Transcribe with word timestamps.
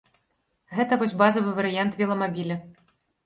Гэта 0.77 0.97
вось 1.01 1.13
базавы 1.21 1.53
варыянт 1.59 1.99
веламабіля. 2.01 2.57